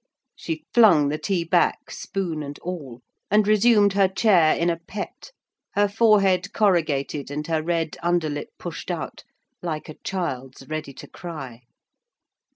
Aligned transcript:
She 0.35 0.65
flung 0.73 1.09
the 1.09 1.19
tea 1.19 1.43
back, 1.43 1.91
spoon 1.91 2.41
and 2.41 2.57
all, 2.63 3.03
and 3.29 3.47
resumed 3.47 3.93
her 3.93 4.07
chair 4.07 4.55
in 4.55 4.67
a 4.71 4.79
pet; 4.79 5.31
her 5.75 5.87
forehead 5.87 6.53
corrugated, 6.53 7.29
and 7.29 7.45
her 7.45 7.61
red 7.61 7.97
under 8.01 8.27
lip 8.27 8.49
pushed 8.57 8.89
out, 8.89 9.23
like 9.61 9.89
a 9.89 9.95
child's 10.03 10.67
ready 10.67 10.93
to 10.93 11.07
cry. 11.07 11.61